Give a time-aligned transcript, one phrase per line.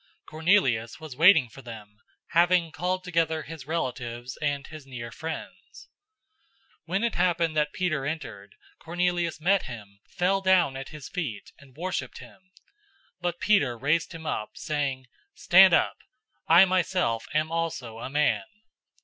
[0.25, 1.99] Cornelius was waiting for them,
[2.31, 5.89] having called together his relatives and his near friends.
[6.87, 11.51] 010:025 When it happened that Peter entered, Cornelius met him, fell down at his feet,
[11.59, 12.41] and worshiped him.
[13.17, 15.97] 010:026 But Peter raised him up, saying, "Stand up!
[16.47, 18.45] I myself am also a man."